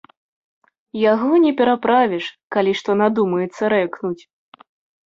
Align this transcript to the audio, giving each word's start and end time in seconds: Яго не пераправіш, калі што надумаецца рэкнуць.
Яго 1.01 1.31
не 1.43 1.51
пераправіш, 1.61 2.31
калі 2.57 2.71
што 2.81 2.91
надумаецца 3.05 3.63
рэкнуць. 3.77 4.21